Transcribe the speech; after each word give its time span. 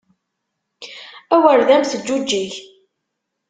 Awer 1.35 1.59
d 1.67 1.69
am 1.75 1.83
teǧǧuǧeg! 1.85 2.51